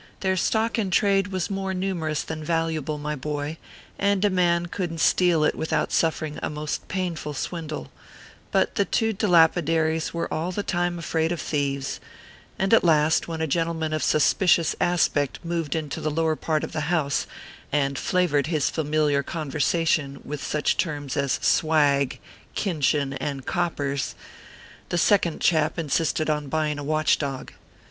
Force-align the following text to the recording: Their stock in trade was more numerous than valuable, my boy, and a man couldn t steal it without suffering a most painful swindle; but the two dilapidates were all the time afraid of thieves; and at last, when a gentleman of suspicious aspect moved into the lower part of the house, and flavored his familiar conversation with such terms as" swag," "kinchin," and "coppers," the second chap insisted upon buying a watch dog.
Their 0.21 0.35
stock 0.35 0.79
in 0.79 0.89
trade 0.89 1.27
was 1.27 1.51
more 1.51 1.75
numerous 1.75 2.23
than 2.23 2.43
valuable, 2.43 2.97
my 2.97 3.15
boy, 3.15 3.57
and 3.99 4.25
a 4.25 4.31
man 4.31 4.65
couldn 4.65 4.97
t 4.97 5.03
steal 5.03 5.43
it 5.43 5.53
without 5.53 5.91
suffering 5.91 6.39
a 6.41 6.49
most 6.49 6.87
painful 6.87 7.35
swindle; 7.35 7.91
but 8.51 8.73
the 8.77 8.85
two 8.85 9.13
dilapidates 9.13 10.11
were 10.11 10.25
all 10.33 10.51
the 10.51 10.63
time 10.63 10.97
afraid 10.97 11.31
of 11.31 11.39
thieves; 11.39 11.99
and 12.57 12.73
at 12.73 12.83
last, 12.83 13.27
when 13.27 13.41
a 13.41 13.45
gentleman 13.45 13.93
of 13.93 14.01
suspicious 14.01 14.75
aspect 14.81 15.37
moved 15.45 15.75
into 15.75 16.01
the 16.01 16.09
lower 16.09 16.35
part 16.35 16.63
of 16.63 16.71
the 16.71 16.89
house, 16.89 17.27
and 17.71 17.99
flavored 17.99 18.47
his 18.47 18.71
familiar 18.71 19.21
conversation 19.21 20.19
with 20.25 20.43
such 20.43 20.77
terms 20.77 21.15
as" 21.15 21.33
swag," 21.43 22.19
"kinchin," 22.55 23.13
and 23.21 23.45
"coppers," 23.45 24.15
the 24.89 24.97
second 24.97 25.41
chap 25.41 25.77
insisted 25.77 26.27
upon 26.27 26.47
buying 26.47 26.79
a 26.79 26.83
watch 26.83 27.19
dog. 27.19 27.53